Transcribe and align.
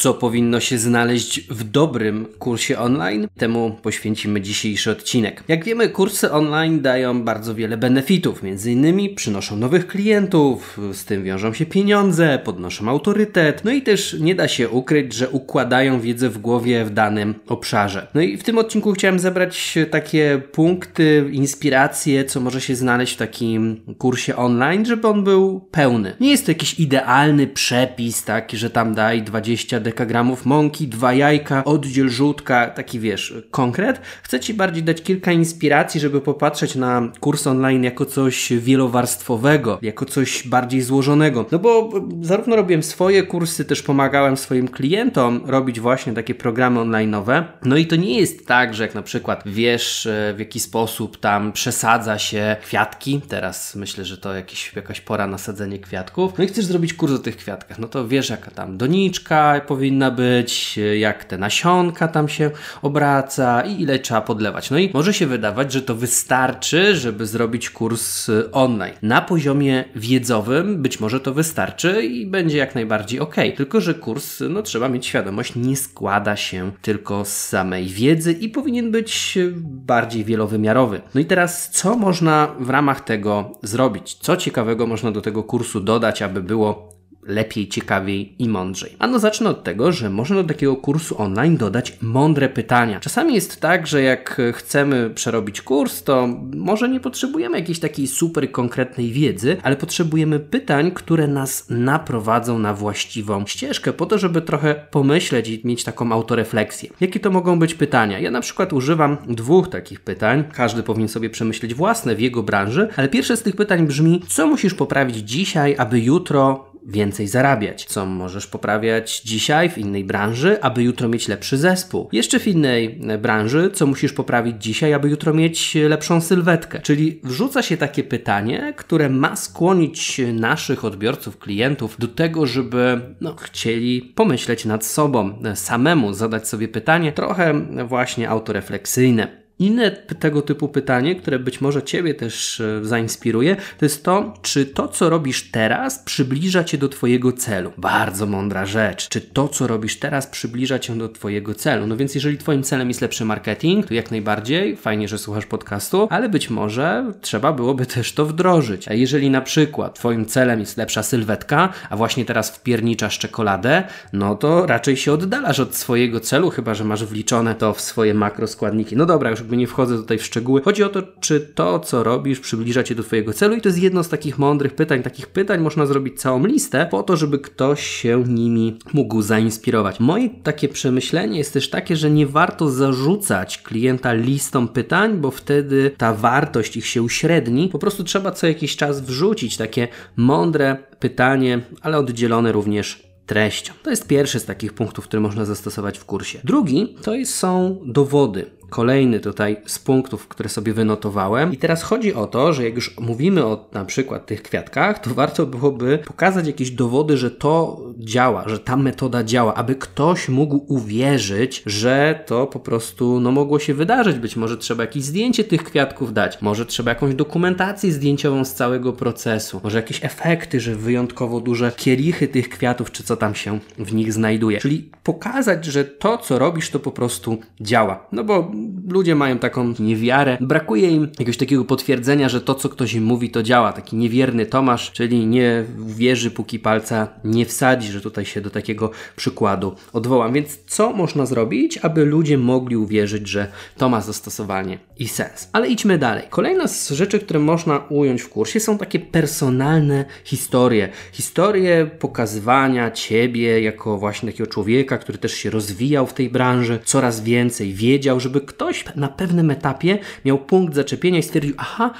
Co 0.00 0.14
powinno 0.14 0.60
się 0.60 0.78
znaleźć 0.78 1.40
w 1.40 1.64
dobrym 1.64 2.26
kursie 2.38 2.78
online. 2.78 3.28
Temu 3.38 3.76
poświęcimy 3.82 4.40
dzisiejszy 4.40 4.90
odcinek. 4.90 5.44
Jak 5.48 5.64
wiemy, 5.64 5.88
kursy 5.88 6.32
online 6.32 6.80
dają 6.80 7.22
bardzo 7.22 7.54
wiele 7.54 7.76
benefitów. 7.76 8.42
Między 8.42 8.72
innymi 8.72 9.08
przynoszą 9.08 9.56
nowych 9.56 9.86
klientów, 9.86 10.80
z 10.92 11.04
tym 11.04 11.24
wiążą 11.24 11.52
się 11.52 11.66
pieniądze, 11.66 12.38
podnoszą 12.44 12.88
autorytet, 12.88 13.64
no 13.64 13.70
i 13.70 13.82
też 13.82 14.16
nie 14.20 14.34
da 14.34 14.48
się 14.48 14.68
ukryć, 14.68 15.12
że 15.12 15.28
układają 15.28 16.00
wiedzę 16.00 16.28
w 16.28 16.38
głowie 16.38 16.84
w 16.84 16.90
danym 16.90 17.34
obszarze. 17.46 18.06
No 18.14 18.20
i 18.20 18.36
w 18.36 18.42
tym 18.42 18.58
odcinku 18.58 18.92
chciałem 18.92 19.18
zebrać 19.18 19.78
takie 19.90 20.42
punkty, 20.52 21.28
inspiracje, 21.32 22.24
co 22.24 22.40
może 22.40 22.60
się 22.60 22.76
znaleźć 22.76 23.14
w 23.14 23.18
takim 23.18 23.80
kursie 23.98 24.36
online, 24.36 24.86
żeby 24.86 25.08
on 25.08 25.24
był 25.24 25.60
pełny. 25.70 26.16
Nie 26.20 26.30
jest 26.30 26.46
to 26.46 26.50
jakiś 26.50 26.80
idealny 26.80 27.46
przepis, 27.46 28.24
tak, 28.24 28.50
że 28.52 28.70
tam 28.70 28.94
daj 28.94 29.22
20 29.22 29.80
dekagramów 29.90 30.46
mąki, 30.46 30.88
dwa 30.88 31.12
jajka, 31.12 31.64
oddziel 31.64 32.08
żółtka, 32.08 32.66
taki 32.66 33.00
wiesz, 33.00 33.34
konkret. 33.50 34.00
Chcę 34.22 34.40
Ci 34.40 34.54
bardziej 34.54 34.82
dać 34.82 35.02
kilka 35.02 35.32
inspiracji, 35.32 36.00
żeby 36.00 36.20
popatrzeć 36.20 36.74
na 36.74 37.08
kurs 37.20 37.46
online 37.46 37.84
jako 37.84 38.06
coś 38.06 38.52
wielowarstwowego, 38.52 39.78
jako 39.82 40.04
coś 40.04 40.48
bardziej 40.48 40.82
złożonego. 40.82 41.46
No 41.52 41.58
bo 41.58 41.90
zarówno 42.20 42.56
robiłem 42.56 42.82
swoje 42.82 43.22
kursy, 43.22 43.64
też 43.64 43.82
pomagałem 43.82 44.36
swoim 44.36 44.68
klientom 44.68 45.40
robić 45.46 45.80
właśnie 45.80 46.12
takie 46.12 46.34
programy 46.34 46.80
online'owe. 46.80 47.44
No 47.64 47.76
i 47.76 47.86
to 47.86 47.96
nie 47.96 48.20
jest 48.20 48.46
tak, 48.46 48.74
że 48.74 48.82
jak 48.82 48.94
na 48.94 49.02
przykład 49.02 49.42
wiesz 49.46 50.06
e, 50.06 50.34
w 50.36 50.38
jaki 50.38 50.60
sposób 50.60 51.20
tam 51.20 51.52
przesadza 51.52 52.18
się 52.18 52.56
kwiatki, 52.62 53.20
teraz 53.28 53.76
myślę, 53.76 54.04
że 54.04 54.18
to 54.18 54.34
jakiś, 54.34 54.72
jakaś 54.76 55.00
pora 55.00 55.26
na 55.26 55.38
sadzenie 55.38 55.78
kwiatków, 55.78 56.32
no 56.38 56.44
i 56.44 56.46
chcesz 56.46 56.64
zrobić 56.64 56.94
kurs 56.94 57.12
o 57.12 57.18
tych 57.18 57.36
kwiatkach, 57.36 57.78
no 57.78 57.88
to 57.88 58.08
wiesz 58.08 58.30
jaka 58.30 58.50
tam 58.50 58.76
doniczka 58.76 59.60
powinna 59.80 60.10
być, 60.10 60.78
jak 60.98 61.24
te 61.24 61.38
nasionka 61.38 62.08
tam 62.08 62.28
się 62.28 62.50
obraca 62.82 63.62
i 63.62 63.82
ile 63.82 63.98
trzeba 63.98 64.20
podlewać. 64.20 64.70
No 64.70 64.78
i 64.78 64.90
może 64.94 65.14
się 65.14 65.26
wydawać, 65.26 65.72
że 65.72 65.82
to 65.82 65.94
wystarczy, 65.94 66.96
żeby 66.96 67.26
zrobić 67.26 67.70
kurs 67.70 68.28
y, 68.28 68.50
online. 68.50 68.94
Na 69.02 69.20
poziomie 69.20 69.84
wiedzowym 69.94 70.82
być 70.82 71.00
może 71.00 71.20
to 71.20 71.34
wystarczy 71.34 72.02
i 72.02 72.26
będzie 72.26 72.58
jak 72.58 72.74
najbardziej 72.74 73.20
ok. 73.20 73.34
Tylko, 73.56 73.80
że 73.80 73.94
kurs, 73.94 74.42
no 74.50 74.62
trzeba 74.62 74.88
mieć 74.88 75.06
świadomość, 75.06 75.56
nie 75.56 75.76
składa 75.76 76.36
się 76.36 76.72
tylko 76.82 77.24
z 77.24 77.36
samej 77.36 77.86
wiedzy 77.86 78.32
i 78.32 78.48
powinien 78.48 78.90
być 78.90 79.36
y, 79.36 79.52
bardziej 79.64 80.24
wielowymiarowy. 80.24 81.00
No 81.14 81.20
i 81.20 81.24
teraz, 81.24 81.70
co 81.70 81.96
można 81.96 82.54
w 82.58 82.70
ramach 82.70 83.00
tego 83.00 83.58
zrobić? 83.62 84.14
Co 84.14 84.36
ciekawego 84.36 84.86
można 84.86 85.12
do 85.12 85.20
tego 85.20 85.42
kursu 85.42 85.80
dodać, 85.80 86.22
aby 86.22 86.42
było 86.42 86.99
lepiej, 87.22 87.68
ciekawiej 87.68 88.34
i 88.38 88.48
mądrzej. 88.48 88.96
Ano 88.98 89.18
zacznę 89.18 89.50
od 89.50 89.64
tego, 89.64 89.92
że 89.92 90.10
można 90.10 90.36
do 90.36 90.44
takiego 90.44 90.76
kursu 90.76 91.22
online 91.22 91.56
dodać 91.56 91.96
mądre 92.02 92.48
pytania. 92.48 93.00
Czasami 93.00 93.34
jest 93.34 93.60
tak, 93.60 93.86
że 93.86 94.02
jak 94.02 94.40
chcemy 94.52 95.10
przerobić 95.10 95.62
kurs, 95.62 96.02
to 96.02 96.28
może 96.56 96.88
nie 96.88 97.00
potrzebujemy 97.00 97.58
jakiejś 97.58 97.78
takiej 97.78 98.06
super 98.06 98.52
konkretnej 98.52 99.12
wiedzy, 99.12 99.56
ale 99.62 99.76
potrzebujemy 99.76 100.40
pytań, 100.40 100.90
które 100.90 101.26
nas 101.26 101.66
naprowadzą 101.70 102.58
na 102.58 102.74
właściwą 102.74 103.46
ścieżkę, 103.46 103.92
po 103.92 104.06
to, 104.06 104.18
żeby 104.18 104.42
trochę 104.42 104.74
pomyśleć 104.90 105.48
i 105.48 105.60
mieć 105.64 105.84
taką 105.84 106.12
autorefleksję. 106.12 106.90
Jakie 107.00 107.20
to 107.20 107.30
mogą 107.30 107.58
być 107.58 107.74
pytania? 107.74 108.18
Ja 108.18 108.30
na 108.30 108.40
przykład 108.40 108.72
używam 108.72 109.16
dwóch 109.28 109.68
takich 109.68 110.00
pytań. 110.00 110.44
Każdy 110.52 110.82
powinien 110.82 111.08
sobie 111.08 111.30
przemyśleć 111.30 111.74
własne 111.74 112.14
w 112.14 112.20
jego 112.20 112.42
branży, 112.42 112.88
ale 112.96 113.08
pierwsze 113.08 113.36
z 113.36 113.42
tych 113.42 113.56
pytań 113.56 113.86
brzmi: 113.86 114.22
co 114.28 114.46
musisz 114.46 114.74
poprawić 114.74 115.16
dzisiaj, 115.16 115.74
aby 115.78 116.00
jutro 116.00 116.69
więcej 116.90 117.26
zarabiać, 117.26 117.84
co 117.84 118.06
możesz 118.06 118.46
poprawiać 118.46 119.20
dzisiaj 119.20 119.70
w 119.70 119.78
innej 119.78 120.04
branży, 120.04 120.62
aby 120.62 120.82
jutro 120.82 121.08
mieć 121.08 121.28
lepszy 121.28 121.58
zespół. 121.58 122.08
Jeszcze 122.12 122.38
w 122.38 122.48
innej 122.48 123.00
e, 123.08 123.18
branży, 123.18 123.70
co 123.72 123.86
musisz 123.86 124.12
poprawić 124.12 124.62
dzisiaj, 124.62 124.92
aby 124.92 125.08
jutro 125.10 125.34
mieć 125.34 125.74
lepszą 125.74 126.20
sylwetkę. 126.20 126.80
Czyli 126.80 127.20
wrzuca 127.24 127.62
się 127.62 127.76
takie 127.76 128.04
pytanie, 128.04 128.74
które 128.76 129.08
ma 129.08 129.36
skłonić 129.36 130.20
naszych 130.32 130.84
odbiorców, 130.84 131.38
klientów 131.38 131.96
do 131.98 132.08
tego, 132.08 132.46
żeby 132.46 133.00
no, 133.20 133.36
chcieli 133.36 134.02
pomyśleć 134.02 134.64
nad 134.64 134.86
sobą, 134.86 135.38
e, 135.44 135.56
samemu 135.56 136.12
zadać 136.12 136.48
sobie 136.48 136.68
pytanie, 136.68 137.12
trochę 137.12 137.54
właśnie 137.86 138.30
autorefleksyjne. 138.30 139.39
Inne 139.60 139.90
tego 139.90 140.42
typu 140.42 140.68
pytanie, 140.68 141.16
które 141.16 141.38
być 141.38 141.60
może 141.60 141.82
Ciebie 141.82 142.14
też 142.14 142.60
e, 142.60 142.84
zainspiruje, 142.84 143.56
to 143.78 143.84
jest 143.84 144.04
to, 144.04 144.34
czy 144.42 144.66
to, 144.66 144.88
co 144.88 145.10
robisz 145.10 145.50
teraz, 145.50 145.98
przybliża 145.98 146.64
Cię 146.64 146.78
do 146.78 146.88
Twojego 146.88 147.32
celu. 147.32 147.72
Bardzo 147.78 148.26
mądra 148.26 148.66
rzecz. 148.66 149.08
Czy 149.08 149.20
to, 149.20 149.48
co 149.48 149.66
robisz 149.66 149.98
teraz, 149.98 150.26
przybliża 150.26 150.78
Cię 150.78 150.98
do 150.98 151.08
Twojego 151.08 151.54
celu? 151.54 151.86
No 151.86 151.96
więc, 151.96 152.14
jeżeli 152.14 152.38
Twoim 152.38 152.62
celem 152.62 152.88
jest 152.88 153.00
lepszy 153.00 153.24
marketing, 153.24 153.86
to 153.86 153.94
jak 153.94 154.10
najbardziej 154.10 154.76
fajnie, 154.76 155.08
że 155.08 155.18
słuchasz 155.18 155.46
podcastu, 155.46 156.08
ale 156.10 156.28
być 156.28 156.50
może 156.50 157.12
trzeba 157.20 157.52
byłoby 157.52 157.86
też 157.86 158.12
to 158.12 158.26
wdrożyć. 158.26 158.88
A 158.88 158.94
jeżeli 158.94 159.30
na 159.30 159.40
przykład 159.40 159.94
Twoim 159.94 160.26
celem 160.26 160.60
jest 160.60 160.76
lepsza 160.76 161.02
sylwetka, 161.02 161.72
a 161.90 161.96
właśnie 161.96 162.24
teraz 162.24 162.50
wpierniczasz 162.50 163.18
czekoladę, 163.18 163.82
no 164.12 164.34
to 164.34 164.66
raczej 164.66 164.96
się 164.96 165.12
oddalasz 165.12 165.60
od 165.60 165.76
swojego 165.76 166.20
celu, 166.20 166.50
chyba 166.50 166.74
że 166.74 166.84
masz 166.84 167.04
wliczone 167.04 167.54
to 167.54 167.74
w 167.74 167.80
swoje 167.80 168.14
makroskładniki. 168.14 168.96
No 168.96 169.06
dobra, 169.06 169.30
już 169.30 169.49
jakby 169.50 169.56
nie 169.56 169.66
wchodzę 169.66 169.96
tutaj 169.96 170.18
w 170.18 170.24
szczegóły. 170.24 170.62
Chodzi 170.62 170.82
o 170.82 170.88
to, 170.88 171.02
czy 171.20 171.40
to, 171.40 171.80
co 171.80 172.02
robisz, 172.02 172.40
przybliża 172.40 172.82
cię 172.82 172.94
do 172.94 173.02
Twojego 173.02 173.32
celu, 173.32 173.56
i 173.56 173.60
to 173.60 173.68
jest 173.68 173.82
jedno 173.82 174.04
z 174.04 174.08
takich 174.08 174.38
mądrych 174.38 174.74
pytań. 174.74 175.02
Takich 175.02 175.26
pytań 175.26 175.60
można 175.60 175.86
zrobić 175.86 176.20
całą 176.20 176.46
listę, 176.46 176.88
po 176.90 177.02
to, 177.02 177.16
żeby 177.16 177.38
ktoś 177.38 177.86
się 177.86 178.24
nimi 178.26 178.78
mógł 178.92 179.22
zainspirować. 179.22 180.00
Moje 180.00 180.30
takie 180.42 180.68
przemyślenie 180.68 181.38
jest 181.38 181.52
też 181.52 181.70
takie, 181.70 181.96
że 181.96 182.10
nie 182.10 182.26
warto 182.26 182.70
zarzucać 182.70 183.58
klienta 183.58 184.12
listą 184.12 184.68
pytań, 184.68 185.18
bo 185.18 185.30
wtedy 185.30 185.90
ta 185.96 186.14
wartość 186.14 186.76
ich 186.76 186.86
się 186.86 187.02
uśredni. 187.02 187.68
Po 187.68 187.78
prostu 187.78 188.04
trzeba 188.04 188.30
co 188.30 188.46
jakiś 188.46 188.76
czas 188.76 189.00
wrzucić 189.00 189.56
takie 189.56 189.88
mądre 190.16 190.76
pytanie, 190.98 191.60
ale 191.82 191.98
oddzielone 191.98 192.52
również 192.52 193.09
treścią. 193.30 193.72
To 193.82 193.90
jest 193.90 194.06
pierwszy 194.06 194.40
z 194.40 194.44
takich 194.44 194.72
punktów, 194.72 195.04
które 195.04 195.20
można 195.20 195.44
zastosować 195.44 195.98
w 195.98 196.04
kursie. 196.04 196.38
Drugi 196.44 196.96
to 197.02 197.12
są 197.24 197.78
dowody 197.84 198.50
kolejny 198.70 199.20
tutaj 199.20 199.56
z 199.66 199.78
punktów, 199.78 200.28
które 200.28 200.48
sobie 200.48 200.72
wynotowałem. 200.72 201.52
I 201.52 201.56
teraz 201.56 201.82
chodzi 201.82 202.14
o 202.14 202.26
to, 202.26 202.52
że 202.52 202.64
jak 202.64 202.74
już 202.74 202.98
mówimy 202.98 203.44
o 203.44 203.68
na 203.72 203.84
przykład 203.84 204.26
tych 204.26 204.42
kwiatkach, 204.42 204.98
to 204.98 205.14
warto 205.14 205.46
byłoby 205.46 205.98
pokazać 206.06 206.46
jakieś 206.46 206.70
dowody, 206.70 207.16
że 207.16 207.30
to 207.30 207.80
działa, 208.04 208.48
że 208.48 208.58
ta 208.58 208.76
metoda 208.76 209.24
działa, 209.24 209.54
aby 209.54 209.74
ktoś 209.74 210.28
mógł 210.28 210.64
uwierzyć, 210.68 211.62
że 211.66 212.24
to 212.26 212.46
po 212.46 212.60
prostu 212.60 213.20
no, 213.20 213.30
mogło 213.30 213.58
się 213.58 213.74
wydarzyć. 213.74 214.18
Być 214.18 214.36
może 214.36 214.56
trzeba 214.56 214.82
jakieś 214.82 215.04
zdjęcie 215.04 215.44
tych 215.44 215.64
kwiatków 215.64 216.12
dać, 216.12 216.42
może 216.42 216.66
trzeba 216.66 216.90
jakąś 216.90 217.14
dokumentację 217.14 217.92
zdjęciową 217.92 218.44
z 218.44 218.54
całego 218.54 218.92
procesu, 218.92 219.60
może 219.64 219.78
jakieś 219.78 220.04
efekty, 220.04 220.60
że 220.60 220.76
wyjątkowo 220.76 221.40
duże 221.40 221.72
kielichy 221.76 222.28
tych 222.28 222.48
kwiatów, 222.48 222.92
czy 222.92 223.02
co 223.02 223.16
tam 223.16 223.34
się 223.34 223.58
w 223.78 223.94
nich 223.94 224.12
znajduje. 224.12 224.58
Czyli 224.58 224.90
pokazać, 225.02 225.64
że 225.64 225.84
to, 225.84 226.18
co 226.18 226.38
robisz, 226.38 226.70
to 226.70 226.78
po 226.78 226.90
prostu 226.90 227.38
działa. 227.60 228.06
No 228.12 228.24
bo 228.24 228.52
ludzie 228.88 229.14
mają 229.14 229.38
taką 229.38 229.74
niewiarę. 229.78 230.38
Brakuje 230.40 230.90
im 230.90 231.02
jakiegoś 231.02 231.36
takiego 231.36 231.64
potwierdzenia, 231.64 232.28
że 232.28 232.40
to, 232.40 232.54
co 232.54 232.68
ktoś 232.68 232.94
im 232.94 233.04
mówi, 233.04 233.30
to 233.30 233.42
działa. 233.42 233.72
Taki 233.72 233.96
niewierny 233.96 234.46
Tomasz, 234.46 234.92
czyli 234.92 235.26
nie 235.26 235.64
wierzy, 235.86 236.30
póki 236.30 236.58
palca 236.58 237.08
nie 237.24 237.46
wsadzi, 237.46 237.89
że 237.90 238.00
tutaj 238.00 238.24
się 238.24 238.40
do 238.40 238.50
takiego 238.50 238.90
przykładu 239.16 239.74
odwołam. 239.92 240.32
Więc 240.32 240.58
co 240.66 240.92
można 240.92 241.26
zrobić, 241.26 241.78
aby 241.78 242.04
ludzie 242.04 242.38
mogli 242.38 242.76
uwierzyć, 242.76 243.28
że 243.28 243.46
to 243.76 243.88
ma 243.88 244.00
zastosowanie 244.00 244.78
i 244.98 245.08
sens? 245.08 245.48
Ale 245.52 245.68
idźmy 245.68 245.98
dalej. 245.98 246.24
Kolejna 246.30 246.68
z 246.68 246.90
rzeczy, 246.90 247.18
które 247.18 247.40
można 247.40 247.78
ująć 247.78 248.22
w 248.22 248.28
kursie, 248.28 248.60
są 248.60 248.78
takie 248.78 248.98
personalne 248.98 250.04
historie. 250.24 250.88
Historie 251.12 251.90
pokazywania 251.98 252.90
ciebie 252.90 253.62
jako 253.62 253.98
właśnie 253.98 254.32
takiego 254.32 254.50
człowieka, 254.50 254.98
który 254.98 255.18
też 255.18 255.34
się 255.34 255.50
rozwijał 255.50 256.06
w 256.06 256.14
tej 256.14 256.30
branży, 256.30 256.78
coraz 256.84 257.20
więcej 257.20 257.74
wiedział, 257.74 258.20
żeby 258.20 258.40
ktoś 258.40 258.84
na 258.96 259.08
pewnym 259.08 259.50
etapie 259.50 259.98
miał 260.24 260.38
punkt 260.38 260.74
zaczepienia 260.74 261.18
i 261.18 261.22
stwierdził, 261.22 261.54
aha, 261.58 261.90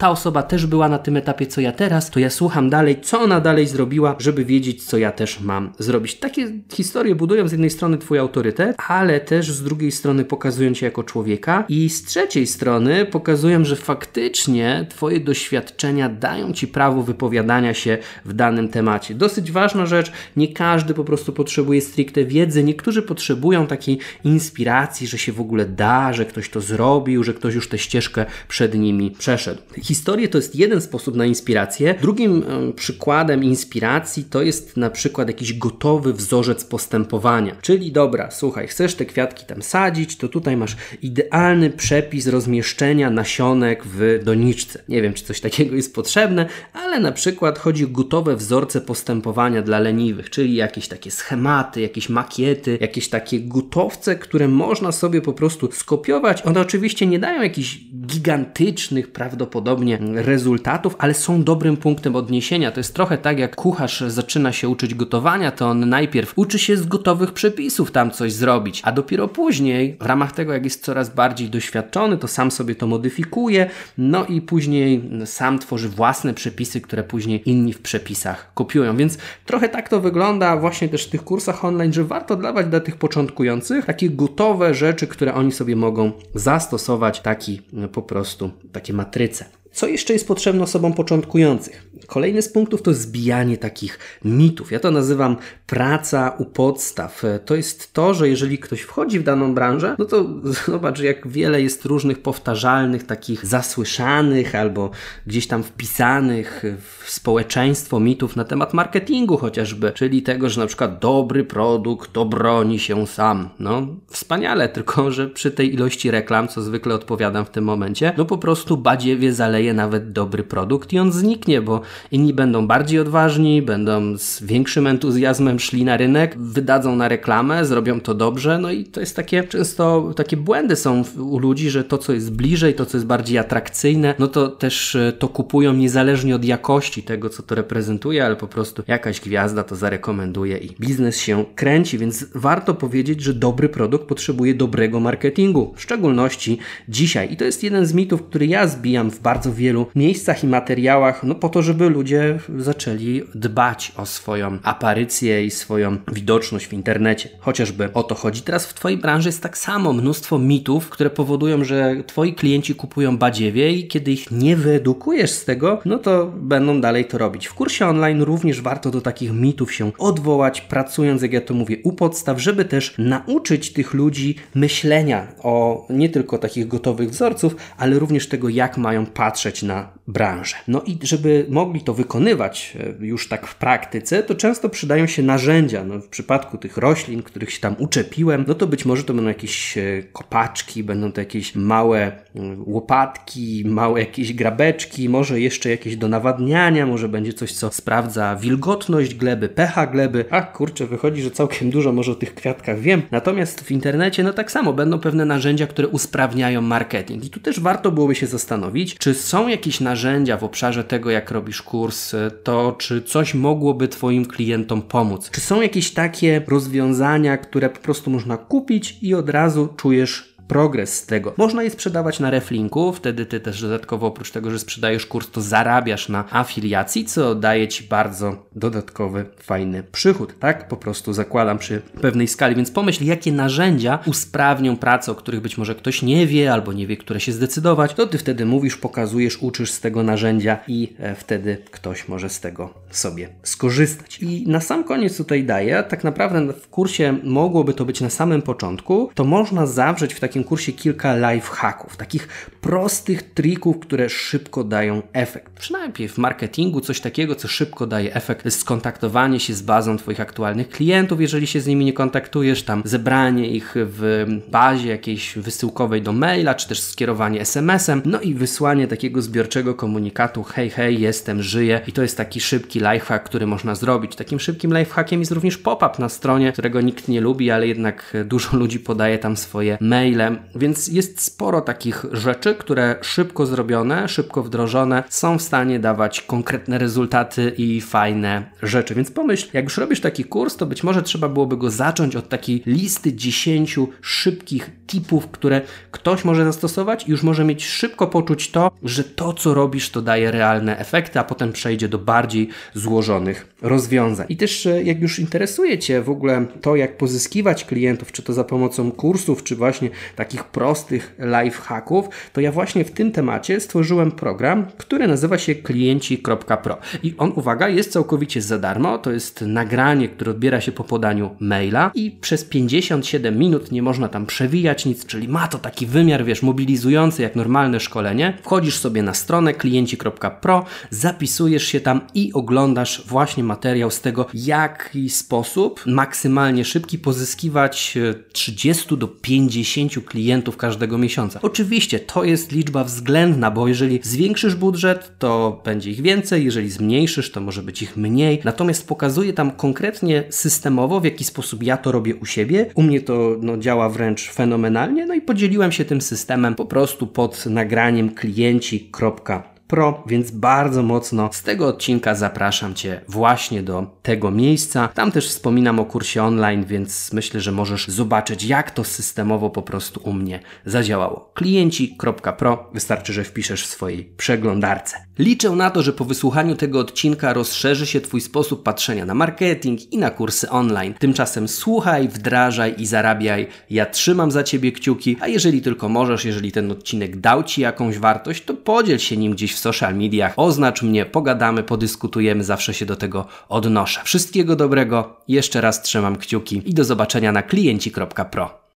ta 0.00 0.10
osoba 0.10 0.42
też 0.42 0.66
była 0.66 0.88
na 0.88 0.98
tym 0.98 1.16
etapie, 1.16 1.46
co 1.46 1.60
ja 1.60 1.72
teraz, 1.72 2.10
to 2.10 2.20
ja 2.20 2.30
słucham 2.30 2.70
dalej, 2.70 3.00
co 3.00 3.20
ona 3.20 3.40
dalej 3.40 3.66
zrobiła, 3.66 4.16
żeby 4.18 4.44
wiedzieć, 4.44 4.84
co 4.84 4.98
ja 4.98 5.12
też 5.12 5.40
mam 5.40 5.72
zrobić. 5.78 6.14
Takie 6.14 6.52
historie 6.72 7.14
budują 7.14 7.48
z 7.48 7.52
jednej 7.52 7.70
strony 7.70 7.98
Twój 7.98 8.18
autorytet, 8.18 8.76
ale 8.88 9.20
też 9.20 9.52
z 9.52 9.62
drugiej 9.62 9.92
strony 9.92 10.24
pokazują 10.24 10.74
Cię 10.74 10.86
jako 10.86 11.02
człowieka 11.02 11.64
i 11.68 11.90
z 11.90 12.04
trzeciej 12.04 12.46
strony 12.46 13.06
pokazują, 13.06 13.64
że 13.64 13.76
faktycznie 13.76 14.86
Twoje 14.90 15.20
doświadczenia 15.20 16.08
dają 16.08 16.52
Ci 16.52 16.68
prawo 16.68 17.02
wypowiadania 17.02 17.74
się 17.74 17.98
w 18.24 18.32
danym 18.32 18.68
temacie. 18.68 19.14
Dosyć 19.14 19.52
ważna 19.52 19.86
rzecz, 19.86 20.12
nie 20.36 20.48
każdy 20.48 20.94
po 20.94 21.04
prostu 21.04 21.32
potrzebuje 21.32 21.80
stricte 21.80 22.24
wiedzy, 22.24 22.64
niektórzy 22.64 23.02
potrzebują 23.02 23.66
takiej 23.66 23.98
inspiracji, 24.24 25.06
że 25.06 25.18
się 25.18 25.32
w 25.32 25.40
ogóle 25.40 25.66
da, 25.66 26.12
że 26.12 26.26
ktoś 26.26 26.48
to 26.50 26.60
zrobił, 26.60 27.24
że 27.24 27.34
ktoś 27.34 27.54
już 27.54 27.68
tę 27.68 27.78
ścieżkę 27.78 28.26
przed 28.48 28.74
nimi 28.74 29.10
przeszedł. 29.10 29.62
Historie 29.90 30.28
to 30.28 30.38
jest 30.38 30.56
jeden 30.56 30.80
sposób 30.80 31.16
na 31.16 31.26
inspirację. 31.26 31.94
Drugim 32.02 32.44
przykładem 32.76 33.44
inspiracji 33.44 34.24
to 34.24 34.42
jest 34.42 34.76
na 34.76 34.90
przykład 34.90 35.28
jakiś 35.28 35.58
gotowy 35.58 36.12
wzorzec 36.12 36.64
postępowania. 36.64 37.56
Czyli 37.62 37.92
dobra, 37.92 38.30
słuchaj, 38.30 38.66
chcesz 38.68 38.94
te 38.94 39.04
kwiatki 39.04 39.46
tam 39.46 39.62
sadzić, 39.62 40.16
to 40.16 40.28
tutaj 40.28 40.56
masz 40.56 40.76
idealny 41.02 41.70
przepis 41.70 42.26
rozmieszczenia 42.26 43.10
nasionek 43.10 43.84
w 43.84 44.20
doniczce. 44.24 44.82
Nie 44.88 45.02
wiem, 45.02 45.14
czy 45.14 45.24
coś 45.24 45.40
takiego 45.40 45.76
jest 45.76 45.94
potrzebne, 45.94 46.46
ale 46.72 47.00
na 47.00 47.12
przykład 47.12 47.58
chodzi 47.58 47.84
o 47.84 47.88
gotowe 47.88 48.36
wzorce 48.36 48.80
postępowania 48.80 49.62
dla 49.62 49.78
leniwych, 49.78 50.30
czyli 50.30 50.54
jakieś 50.54 50.88
takie 50.88 51.10
schematy, 51.10 51.80
jakieś 51.80 52.08
makiety, 52.08 52.78
jakieś 52.80 53.08
takie 53.08 53.40
gotowce, 53.40 54.16
które 54.16 54.48
można 54.48 54.92
sobie 54.92 55.20
po 55.20 55.32
prostu 55.32 55.68
skopiować. 55.72 56.46
One 56.46 56.60
oczywiście 56.60 57.06
nie 57.06 57.18
dają 57.18 57.42
jakichś 57.42 57.78
gigantycznych 58.10 59.12
prawdopodobnie 59.12 59.98
rezultatów, 60.14 60.96
ale 60.98 61.14
są 61.14 61.44
dobrym 61.44 61.76
punktem 61.76 62.16
odniesienia. 62.16 62.72
To 62.72 62.80
jest 62.80 62.94
trochę 62.94 63.18
tak, 63.18 63.38
jak 63.38 63.56
kucharz 63.56 64.00
zaczyna 64.00 64.52
się 64.52 64.68
uczyć 64.68 64.94
gotowania, 64.94 65.50
to 65.50 65.68
on 65.68 65.88
najpierw 65.88 66.32
uczy 66.36 66.58
się 66.58 66.76
z 66.76 66.86
gotowych 66.86 67.32
przepisów 67.32 67.90
tam 67.90 68.10
coś 68.10 68.32
zrobić, 68.32 68.82
a 68.84 68.92
dopiero 68.92 69.28
później, 69.28 69.96
w 70.00 70.06
ramach 70.06 70.32
tego, 70.32 70.52
jak 70.52 70.64
jest 70.64 70.84
coraz 70.84 71.14
bardziej 71.14 71.50
doświadczony, 71.50 72.16
to 72.16 72.28
sam 72.28 72.50
sobie 72.50 72.74
to 72.74 72.86
modyfikuje, 72.86 73.70
no 73.98 74.24
i 74.24 74.40
później 74.40 75.10
sam 75.24 75.58
tworzy 75.58 75.88
własne 75.88 76.34
przepisy, 76.34 76.80
które 76.80 77.02
później 77.02 77.50
inni 77.50 77.72
w 77.72 77.80
przepisach 77.80 78.54
kopiują. 78.54 78.96
Więc 78.96 79.18
trochę 79.46 79.68
tak 79.68 79.88
to 79.88 80.00
wygląda 80.00 80.56
właśnie 80.56 80.88
też 80.88 81.06
w 81.06 81.10
tych 81.10 81.24
kursach 81.24 81.64
online, 81.64 81.92
że 81.92 82.04
warto 82.04 82.36
dawać 82.36 82.66
dla 82.66 82.80
tych 82.80 82.96
początkujących 82.96 83.86
takie 83.86 84.10
gotowe 84.10 84.74
rzeczy, 84.74 85.06
które 85.06 85.34
oni 85.34 85.52
sobie 85.52 85.76
mogą 85.76 86.12
zastosować, 86.34 87.20
taki 87.20 87.62
po 87.92 87.99
prostu 88.02 88.50
takie 88.72 88.92
matryce. 88.92 89.44
Co 89.72 89.86
jeszcze 89.86 90.12
jest 90.12 90.28
potrzebne 90.28 90.62
osobom 90.62 90.92
początkujących? 90.92 91.90
Kolejny 92.06 92.42
z 92.42 92.48
punktów 92.48 92.82
to 92.82 92.94
zbijanie 92.94 93.58
takich 93.58 93.98
mitów. 94.24 94.72
Ja 94.72 94.80
to 94.80 94.90
nazywam 94.90 95.36
praca 95.66 96.34
u 96.38 96.44
podstaw. 96.44 97.22
To 97.44 97.54
jest 97.54 97.92
to, 97.92 98.14
że 98.14 98.28
jeżeli 98.28 98.58
ktoś 98.58 98.80
wchodzi 98.80 99.18
w 99.18 99.22
daną 99.22 99.54
branżę, 99.54 99.96
no 99.98 100.04
to 100.04 100.26
zobacz, 100.66 101.00
jak 101.00 101.28
wiele 101.28 101.62
jest 101.62 101.84
różnych 101.84 102.22
powtarzalnych, 102.22 103.06
takich 103.06 103.46
zasłyszanych 103.46 104.54
albo 104.54 104.90
gdzieś 105.26 105.46
tam 105.46 105.62
wpisanych 105.62 106.62
w 107.00 107.10
społeczeństwo 107.10 108.00
mitów 108.00 108.36
na 108.36 108.44
temat 108.44 108.74
marketingu 108.74 109.36
chociażby, 109.36 109.92
czyli 109.92 110.22
tego, 110.22 110.50
że 110.50 110.60
na 110.60 110.66
przykład 110.66 110.98
dobry 110.98 111.44
produkt 111.44 112.12
to 112.12 112.24
broni 112.24 112.78
się 112.78 113.06
sam. 113.06 113.48
No, 113.58 113.86
wspaniale, 114.06 114.68
tylko 114.68 115.10
że 115.10 115.28
przy 115.28 115.50
tej 115.50 115.74
ilości 115.74 116.10
reklam, 116.10 116.48
co 116.48 116.62
zwykle 116.62 116.94
odpowiadam 116.94 117.44
w 117.44 117.50
tym 117.50 117.64
momencie, 117.64 118.12
no 118.16 118.24
po 118.24 118.38
prostu 118.38 118.76
badziewie 118.76 119.32
zaleje 119.32 119.59
nawet 119.74 120.12
dobry 120.12 120.42
produkt 120.42 120.92
i 120.92 120.98
on 120.98 121.12
zniknie, 121.12 121.62
bo 121.62 121.80
inni 122.12 122.34
będą 122.34 122.66
bardziej 122.66 123.00
odważni, 123.00 123.62
będą 123.62 124.18
z 124.18 124.42
większym 124.42 124.86
entuzjazmem 124.86 125.60
szli 125.60 125.84
na 125.84 125.96
rynek, 125.96 126.38
wydadzą 126.38 126.96
na 126.96 127.08
reklamę, 127.08 127.64
zrobią 127.64 128.00
to 128.00 128.14
dobrze, 128.14 128.58
no 128.58 128.70
i 128.70 128.84
to 128.84 129.00
jest 129.00 129.16
takie, 129.16 129.44
często 129.44 130.12
takie 130.16 130.36
błędy 130.36 130.76
są 130.76 131.04
u 131.18 131.38
ludzi, 131.38 131.70
że 131.70 131.84
to, 131.84 131.98
co 131.98 132.12
jest 132.12 132.32
bliżej, 132.32 132.74
to, 132.74 132.86
co 132.86 132.96
jest 132.96 133.06
bardziej 133.06 133.38
atrakcyjne, 133.38 134.14
no 134.18 134.28
to 134.28 134.48
też 134.48 134.94
e, 134.94 135.12
to 135.12 135.28
kupują 135.28 135.72
niezależnie 135.72 136.34
od 136.34 136.44
jakości 136.44 137.02
tego, 137.02 137.28
co 137.28 137.42
to 137.42 137.54
reprezentuje, 137.54 138.26
ale 138.26 138.36
po 138.36 138.46
prostu 138.46 138.82
jakaś 138.88 139.20
gwiazda 139.20 139.64
to 139.64 139.76
zarekomenduje 139.76 140.58
i 140.58 140.76
biznes 140.80 141.18
się 141.18 141.44
kręci, 141.54 141.98
więc 141.98 142.26
warto 142.34 142.74
powiedzieć, 142.74 143.20
że 143.22 143.34
dobry 143.34 143.68
produkt 143.68 144.06
potrzebuje 144.06 144.54
dobrego 144.54 145.00
marketingu, 145.00 145.74
w 145.76 145.82
szczególności 145.82 146.58
dzisiaj. 146.88 147.32
I 147.32 147.36
to 147.36 147.44
jest 147.44 147.62
jeden 147.62 147.86
z 147.86 147.92
mitów, 147.92 148.22
który 148.22 148.46
ja 148.46 148.66
zbijam 148.66 149.10
w 149.10 149.20
bardzo 149.20 149.49
wielu 149.52 149.86
miejscach 149.94 150.44
i 150.44 150.46
materiałach, 150.46 151.22
no 151.22 151.34
po 151.34 151.48
to, 151.48 151.62
żeby 151.62 151.88
ludzie 151.88 152.38
zaczęli 152.58 153.22
dbać 153.34 153.92
o 153.96 154.06
swoją 154.06 154.58
aparycję 154.62 155.44
i 155.44 155.50
swoją 155.50 155.96
widoczność 156.12 156.66
w 156.66 156.72
internecie. 156.72 157.28
Chociażby 157.40 157.92
o 157.92 158.02
to 158.02 158.14
chodzi. 158.14 158.42
Teraz 158.42 158.66
w 158.66 158.74
Twojej 158.74 158.98
branży 158.98 159.28
jest 159.28 159.42
tak 159.42 159.58
samo 159.58 159.92
mnóstwo 159.92 160.38
mitów, 160.38 160.88
które 160.90 161.10
powodują, 161.10 161.64
że 161.64 161.96
Twoi 162.06 162.34
klienci 162.34 162.74
kupują 162.74 163.18
badziewie 163.18 163.72
i 163.72 163.88
kiedy 163.88 164.12
ich 164.12 164.30
nie 164.30 164.56
wyedukujesz 164.56 165.30
z 165.30 165.44
tego, 165.44 165.80
no 165.84 165.98
to 165.98 166.26
będą 166.36 166.80
dalej 166.80 167.04
to 167.04 167.18
robić. 167.18 167.46
W 167.46 167.54
kursie 167.54 167.86
online 167.86 168.22
również 168.22 168.60
warto 168.60 168.90
do 168.90 169.00
takich 169.00 169.32
mitów 169.32 169.74
się 169.74 169.92
odwołać, 169.98 170.60
pracując, 170.60 171.22
jak 171.22 171.32
ja 171.32 171.40
to 171.40 171.54
mówię, 171.54 171.76
u 171.84 171.92
podstaw, 171.92 172.42
żeby 172.42 172.64
też 172.64 172.94
nauczyć 172.98 173.72
tych 173.72 173.94
ludzi 173.94 174.36
myślenia 174.54 175.26
o 175.42 175.86
nie 175.90 176.08
tylko 176.08 176.38
takich 176.38 176.68
gotowych 176.68 177.10
wzorców, 177.10 177.56
ale 177.78 177.98
również 177.98 178.28
tego, 178.28 178.48
jak 178.48 178.78
mają 178.78 179.06
patrzeć 179.06 179.39
na 179.62 179.88
branżę. 180.06 180.56
No 180.68 180.82
i 180.86 180.98
żeby 181.02 181.46
mogli 181.48 181.80
to 181.80 181.94
wykonywać 181.94 182.76
e, 183.00 183.06
już 183.06 183.28
tak 183.28 183.46
w 183.46 183.54
praktyce, 183.54 184.22
to 184.22 184.34
często 184.34 184.68
przydają 184.68 185.06
się 185.06 185.22
narzędzia. 185.22 185.84
No, 185.84 185.98
w 185.98 186.08
przypadku 186.08 186.58
tych 186.58 186.76
roślin, 186.76 187.22
których 187.22 187.52
się 187.52 187.60
tam 187.60 187.76
uczepiłem, 187.78 188.44
no 188.48 188.54
to 188.54 188.66
być 188.66 188.84
może 188.84 189.04
to 189.04 189.14
będą 189.14 189.28
jakieś 189.28 189.78
e, 189.78 189.82
kopaczki, 190.12 190.84
będą 190.84 191.12
to 191.12 191.20
jakieś 191.20 191.54
małe 191.54 192.12
mm, 192.34 192.62
łopatki, 192.66 193.64
małe 193.66 194.00
jakieś 194.00 194.32
grabeczki, 194.32 195.08
może 195.08 195.40
jeszcze 195.40 195.70
jakieś 195.70 195.96
do 195.96 196.08
nawadniania, 196.08 196.86
może 196.86 197.08
będzie 197.08 197.32
coś, 197.32 197.52
co 197.52 197.72
sprawdza 197.72 198.36
wilgotność 198.36 199.14
gleby, 199.14 199.48
pH 199.48 199.86
gleby. 199.86 200.24
A 200.30 200.42
kurczę, 200.42 200.86
wychodzi, 200.86 201.22
że 201.22 201.30
całkiem 201.30 201.70
dużo 201.70 201.92
może 201.92 202.12
o 202.12 202.14
tych 202.14 202.34
kwiatkach 202.34 202.80
wiem. 202.80 203.02
Natomiast 203.10 203.60
w 203.60 203.70
internecie, 203.70 204.22
no 204.22 204.32
tak 204.32 204.50
samo, 204.50 204.72
będą 204.72 204.98
pewne 204.98 205.24
narzędzia, 205.24 205.66
które 205.66 205.88
usprawniają 205.88 206.60
marketing. 206.60 207.24
I 207.24 207.30
tu 207.30 207.40
też 207.40 207.60
warto 207.60 207.90
byłoby 207.90 208.14
się 208.14 208.26
zastanowić, 208.26 208.94
czy 208.98 209.14
są 209.30 209.48
jakieś 209.48 209.80
narzędzia 209.80 210.36
w 210.36 210.44
obszarze 210.44 210.84
tego, 210.84 211.10
jak 211.10 211.30
robisz 211.30 211.62
kurs, 211.62 212.14
to 212.44 212.76
czy 212.78 213.02
coś 213.02 213.34
mogłoby 213.34 213.88
Twoim 213.88 214.26
klientom 214.26 214.82
pomóc? 214.82 215.30
Czy 215.30 215.40
są 215.40 215.60
jakieś 215.60 215.90
takie 215.90 216.42
rozwiązania, 216.48 217.36
które 217.36 217.68
po 217.68 217.80
prostu 217.80 218.10
można 218.10 218.36
kupić 218.36 218.98
i 219.02 219.14
od 219.14 219.30
razu 219.30 219.68
czujesz 219.76 220.29
progres 220.50 220.94
z 220.94 221.06
tego. 221.06 221.34
Można 221.36 221.62
je 221.62 221.70
sprzedawać 221.70 222.20
na 222.20 222.30
reflinku, 222.30 222.92
wtedy 222.92 223.26
ty 223.26 223.40
też 223.40 223.62
dodatkowo 223.62 224.06
oprócz 224.06 224.30
tego, 224.30 224.50
że 224.50 224.58
sprzedajesz 224.58 225.06
kurs, 225.06 225.30
to 225.30 225.40
zarabiasz 225.40 226.08
na 226.08 226.24
afiliacji, 226.30 227.04
co 227.04 227.34
daje 227.34 227.68
ci 227.68 227.84
bardzo 227.84 228.46
dodatkowy, 228.56 229.24
fajny 229.42 229.82
przychód, 229.82 230.38
tak? 230.38 230.68
Po 230.68 230.76
prostu 230.76 231.12
zakładam 231.12 231.58
przy 231.58 231.82
pewnej 232.00 232.28
skali, 232.28 232.56
więc 232.56 232.70
pomyśl, 232.70 233.04
jakie 233.04 233.32
narzędzia 233.32 233.98
usprawnią 234.06 234.76
pracę, 234.76 235.12
o 235.12 235.14
których 235.14 235.40
być 235.40 235.58
może 235.58 235.74
ktoś 235.74 236.02
nie 236.02 236.26
wie 236.26 236.52
albo 236.52 236.72
nie 236.72 236.86
wie, 236.86 236.96
które 236.96 237.20
się 237.20 237.32
zdecydować, 237.32 237.94
to 237.94 238.06
ty 238.06 238.18
wtedy 238.18 238.46
mówisz, 238.46 238.76
pokazujesz, 238.76 239.42
uczysz 239.42 239.70
z 239.70 239.80
tego 239.80 240.02
narzędzia 240.02 240.58
i 240.68 240.92
e, 240.98 241.14
wtedy 241.14 241.58
ktoś 241.70 242.08
może 242.08 242.28
z 242.28 242.40
tego 242.40 242.74
sobie 242.90 243.28
skorzystać. 243.42 244.18
I 244.22 244.44
na 244.48 244.60
sam 244.60 244.84
koniec 244.84 245.16
tutaj 245.16 245.44
daję, 245.44 245.84
tak 245.88 246.04
naprawdę 246.04 246.52
w 246.52 246.68
kursie 246.68 247.18
mogłoby 247.24 247.74
to 247.74 247.84
być 247.84 248.00
na 248.00 248.10
samym 248.10 248.42
początku, 248.42 249.10
to 249.14 249.24
można 249.24 249.66
zawrzeć 249.66 250.14
w 250.14 250.20
takim 250.20 250.39
tym 250.40 250.48
kursie 250.48 250.72
kilka 250.72 251.32
life 251.32 251.48
hacków, 251.50 251.96
takich 251.96 252.28
prostych 252.60 253.22
trików, 253.22 253.78
które 253.78 254.08
szybko 254.08 254.64
dają 254.64 255.02
efekt. 255.12 255.52
Przynajmniej 255.52 256.08
w 256.08 256.18
marketingu 256.18 256.80
coś 256.80 257.00
takiego, 257.00 257.34
co 257.34 257.48
szybko 257.48 257.86
daje 257.86 258.14
efekt, 258.14 258.52
skontaktowanie 258.52 259.40
się 259.40 259.54
z 259.54 259.62
bazą 259.62 259.96
Twoich 259.96 260.20
aktualnych 260.20 260.68
klientów, 260.68 261.20
jeżeli 261.20 261.46
się 261.46 261.60
z 261.60 261.66
nimi 261.66 261.84
nie 261.84 261.92
kontaktujesz, 261.92 262.62
tam 262.62 262.82
zebranie 262.84 263.50
ich 263.50 263.74
w 263.76 264.26
bazie 264.50 264.88
jakiejś 264.88 265.38
wysyłkowej 265.38 266.02
do 266.02 266.12
maila, 266.12 266.54
czy 266.54 266.68
też 266.68 266.80
skierowanie 266.80 267.40
SMS-em, 267.40 268.02
no 268.04 268.20
i 268.20 268.34
wysłanie 268.34 268.86
takiego 268.86 269.22
zbiorczego 269.22 269.74
komunikatu, 269.74 270.42
hej, 270.42 270.70
hej, 270.70 271.00
jestem, 271.00 271.42
żyję 271.42 271.80
i 271.86 271.92
to 271.92 272.02
jest 272.02 272.16
taki 272.16 272.40
szybki 272.40 272.78
lifehack, 272.78 273.24
który 273.24 273.46
można 273.46 273.74
zrobić. 273.74 274.16
Takim 274.16 274.40
szybkim 274.40 274.78
lifehackiem 274.78 275.20
jest 275.20 275.32
również 275.32 275.58
pop-up 275.58 275.94
na 275.98 276.08
stronie, 276.08 276.52
którego 276.52 276.80
nikt 276.80 277.08
nie 277.08 277.20
lubi, 277.20 277.50
ale 277.50 277.66
jednak 277.66 278.16
dużo 278.24 278.56
ludzi 278.56 278.80
podaje 278.80 279.18
tam 279.18 279.36
swoje 279.36 279.78
maile, 279.80 280.29
więc 280.54 280.88
jest 280.88 281.22
sporo 281.22 281.60
takich 281.60 282.04
rzeczy, 282.12 282.54
które 282.54 282.96
szybko 283.02 283.46
zrobione, 283.46 284.08
szybko 284.08 284.42
wdrożone 284.42 285.04
są 285.08 285.38
w 285.38 285.42
stanie 285.42 285.78
dawać 285.78 286.20
konkretne 286.20 286.78
rezultaty 286.78 287.52
i 287.56 287.80
fajne 287.80 288.50
rzeczy. 288.62 288.94
Więc 288.94 289.10
pomyśl, 289.10 289.48
jak 289.52 289.64
już 289.64 289.76
robisz 289.76 290.00
taki 290.00 290.24
kurs, 290.24 290.56
to 290.56 290.66
być 290.66 290.82
może 290.82 291.02
trzeba 291.02 291.28
byłoby 291.28 291.56
go 291.56 291.70
zacząć 291.70 292.16
od 292.16 292.28
takiej 292.28 292.62
listy 292.66 293.12
10 293.12 293.78
szybkich 294.00 294.70
tipów, 294.86 295.28
które 295.28 295.60
ktoś 295.90 296.24
może 296.24 296.44
zastosować 296.44 297.08
i 297.08 297.10
już 297.10 297.22
może 297.22 297.44
mieć 297.44 297.66
szybko 297.66 298.06
poczuć 298.06 298.50
to, 298.50 298.70
że 298.82 299.04
to, 299.04 299.32
co 299.32 299.54
robisz, 299.54 299.90
to 299.90 300.02
daje 300.02 300.30
realne 300.30 300.78
efekty, 300.78 301.18
a 301.18 301.24
potem 301.24 301.52
przejdzie 301.52 301.88
do 301.88 301.98
bardziej 301.98 302.48
złożonych 302.74 303.54
rozwiązań. 303.62 304.26
I 304.28 304.36
też, 304.36 304.66
e, 304.66 304.82
jak 304.82 305.00
już 305.00 305.18
interesuje 305.18 305.78
Cię 305.78 306.02
w 306.02 306.10
ogóle 306.10 306.46
to, 306.60 306.76
jak 306.76 306.96
pozyskiwać 306.96 307.64
klientów, 307.64 308.12
czy 308.12 308.22
to 308.22 308.32
za 308.32 308.44
pomocą 308.44 308.92
kursów, 308.92 309.44
czy 309.44 309.56
właśnie 309.56 309.90
takich 310.20 310.44
prostych 310.44 311.16
life 311.18 311.62
hacków, 311.62 312.08
to 312.32 312.40
ja 312.40 312.52
właśnie 312.52 312.84
w 312.84 312.90
tym 312.90 313.12
temacie 313.12 313.60
stworzyłem 313.60 314.12
program, 314.12 314.66
który 314.78 315.08
nazywa 315.08 315.38
się 315.38 315.54
klienci.pro. 315.54 316.78
I 317.02 317.14
on, 317.18 317.32
uwaga, 317.36 317.68
jest 317.68 317.92
całkowicie 317.92 318.42
za 318.42 318.58
darmo. 318.58 318.98
To 318.98 319.12
jest 319.12 319.40
nagranie, 319.40 320.08
które 320.08 320.30
odbiera 320.30 320.60
się 320.60 320.72
po 320.72 320.84
podaniu 320.84 321.36
maila 321.40 321.90
i 321.94 322.10
przez 322.20 322.44
57 322.44 323.38
minut 323.38 323.72
nie 323.72 323.82
można 323.82 324.08
tam 324.08 324.26
przewijać 324.26 324.86
nic, 324.86 325.06
czyli 325.06 325.28
ma 325.28 325.48
to 325.48 325.58
taki 325.58 325.86
wymiar, 325.86 326.24
wiesz, 326.24 326.42
mobilizujący 326.42 327.22
jak 327.22 327.36
normalne 327.36 327.80
szkolenie. 327.80 328.38
Wchodzisz 328.42 328.76
sobie 328.78 329.02
na 329.02 329.14
stronę 329.14 329.54
klienci.pro, 329.54 330.64
zapisujesz 330.90 331.64
się 331.64 331.80
tam 331.80 332.00
i 332.14 332.32
oglądasz 332.32 333.02
właśnie 333.06 333.44
materiał 333.44 333.90
z 333.90 334.00
tego, 334.00 334.26
jaki 334.34 335.10
sposób 335.10 335.82
maksymalnie 335.86 336.64
szybki 336.64 336.98
pozyskiwać 336.98 337.98
30 338.32 338.94
e, 338.94 338.96
do 338.96 339.08
50 339.08 339.99
klientów 340.04 340.56
każdego 340.56 340.98
miesiąca. 340.98 341.38
Oczywiście 341.42 342.00
to 342.00 342.24
jest 342.24 342.52
liczba 342.52 342.84
względna, 342.84 343.50
bo 343.50 343.68
jeżeli 343.68 344.00
zwiększysz 344.02 344.54
budżet, 344.54 345.12
to 345.18 345.60
będzie 345.64 345.90
ich 345.90 346.02
więcej, 346.02 346.44
jeżeli 346.44 346.70
zmniejszysz, 346.70 347.32
to 347.32 347.40
może 347.40 347.62
być 347.62 347.82
ich 347.82 347.96
mniej. 347.96 348.40
Natomiast 348.44 348.88
pokazuję 348.88 349.32
tam 349.32 349.50
konkretnie 349.50 350.24
systemowo, 350.30 351.00
w 351.00 351.04
jaki 351.04 351.24
sposób 351.24 351.62
ja 351.62 351.76
to 351.76 351.92
robię 351.92 352.14
u 352.16 352.26
siebie. 352.26 352.66
U 352.74 352.82
mnie 352.82 353.00
to 353.00 353.36
no, 353.40 353.56
działa 353.56 353.88
wręcz 353.88 354.30
fenomenalnie, 354.30 355.06
no 355.06 355.14
i 355.14 355.20
podzieliłem 355.20 355.72
się 355.72 355.84
tym 355.84 356.00
systemem 356.00 356.54
po 356.54 356.66
prostu 356.66 357.06
pod 357.06 357.46
nagraniem 357.46 358.14
klienci.pl 358.14 359.49
Pro, 359.70 360.02
więc 360.06 360.30
bardzo 360.30 360.82
mocno 360.82 361.30
z 361.32 361.42
tego 361.42 361.66
odcinka 361.66 362.14
zapraszam 362.14 362.74
Cię 362.74 363.00
właśnie 363.08 363.62
do 363.62 363.86
tego 364.02 364.30
miejsca. 364.30 364.88
Tam 364.88 365.12
też 365.12 365.28
wspominam 365.28 365.78
o 365.78 365.84
kursie 365.84 366.22
online, 366.22 366.64
więc 366.64 367.12
myślę, 367.12 367.40
że 367.40 367.52
możesz 367.52 367.88
zobaczyć, 367.88 368.44
jak 368.44 368.70
to 368.70 368.84
systemowo 368.84 369.50
po 369.50 369.62
prostu 369.62 370.00
u 370.04 370.12
mnie 370.12 370.40
zadziałało. 370.66 371.30
Klienci.pro 371.34 372.70
wystarczy, 372.74 373.12
że 373.12 373.24
wpiszesz 373.24 373.62
w 373.62 373.66
swojej 373.66 374.04
przeglądarce. 374.16 374.96
Liczę 375.18 375.50
na 375.50 375.70
to, 375.70 375.82
że 375.82 375.92
po 375.92 376.04
wysłuchaniu 376.04 376.56
tego 376.56 376.78
odcinka 376.78 377.32
rozszerzy 377.32 377.86
się 377.86 378.00
Twój 378.00 378.20
sposób 378.20 378.62
patrzenia 378.62 379.06
na 379.06 379.14
marketing 379.14 379.92
i 379.92 379.98
na 379.98 380.10
kursy 380.10 380.50
online. 380.50 380.94
Tymczasem 380.94 381.48
słuchaj, 381.48 382.08
wdrażaj 382.08 382.74
i 382.78 382.86
zarabiaj. 382.86 383.46
Ja 383.70 383.86
trzymam 383.86 384.30
za 384.30 384.42
Ciebie 384.42 384.72
kciuki, 384.72 385.16
a 385.20 385.28
jeżeli 385.28 385.62
tylko 385.62 385.88
możesz, 385.88 386.24
jeżeli 386.24 386.52
ten 386.52 386.70
odcinek 386.70 387.20
dał 387.20 387.42
Ci 387.42 387.60
jakąś 387.60 387.98
wartość, 387.98 388.44
to 388.44 388.54
podziel 388.54 388.98
się 388.98 389.16
nim 389.16 389.32
gdzieś 389.32 389.54
w 389.54 389.59
social 389.60 389.96
mediach, 389.96 390.32
oznacz 390.36 390.82
mnie, 390.82 391.06
pogadamy, 391.06 391.62
podyskutujemy, 391.62 392.44
zawsze 392.44 392.74
się 392.74 392.86
do 392.86 392.96
tego 392.96 393.26
odnoszę. 393.48 394.00
Wszystkiego 394.04 394.56
dobrego, 394.56 395.16
jeszcze 395.28 395.60
raz 395.60 395.82
trzymam 395.82 396.16
kciuki 396.16 396.62
i 396.64 396.74
do 396.74 396.84
zobaczenia 396.84 397.32
na 397.32 397.42
klienci.pro. 397.42 398.60